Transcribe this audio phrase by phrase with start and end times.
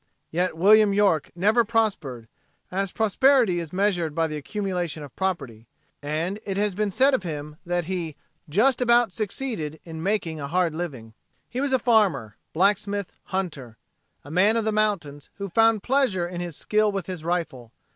[0.31, 2.27] Yet William York never prospered,
[2.71, 5.67] as prosperity is measured by the accumulation of property,
[6.01, 8.15] and it has been said of him that he
[8.49, 11.13] "just about succeeded in making a hard living."
[11.47, 13.77] He was farmer, blacksmith, hunter
[14.25, 17.71] a man of the mountains who found pleasure in his skill with his rifle.